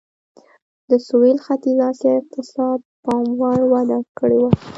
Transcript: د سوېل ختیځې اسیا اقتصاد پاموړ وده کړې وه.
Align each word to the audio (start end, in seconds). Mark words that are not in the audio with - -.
د 0.89 0.91
سوېل 1.07 1.37
ختیځې 1.45 1.83
اسیا 1.89 2.11
اقتصاد 2.19 2.79
پاموړ 3.03 3.59
وده 3.73 3.99
کړې 4.17 4.37
وه. 4.43 4.51